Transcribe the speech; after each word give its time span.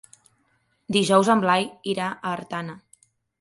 Dijous 0.97 1.29
en 1.33 1.43
Blai 1.43 1.67
irà 1.93 2.09
a 2.15 2.33
Artana. 2.39 2.79